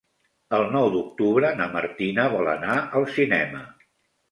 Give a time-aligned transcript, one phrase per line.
[0.59, 3.65] El nou d'octubre na Martina vol anar al cinema.